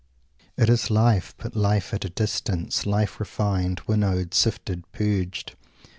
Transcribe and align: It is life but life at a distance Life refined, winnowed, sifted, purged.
It 0.57 0.67
is 0.67 0.89
life 0.89 1.35
but 1.37 1.55
life 1.55 1.93
at 1.93 2.03
a 2.03 2.09
distance 2.09 2.87
Life 2.87 3.19
refined, 3.19 3.81
winnowed, 3.85 4.33
sifted, 4.33 4.83
purged. 4.93 5.55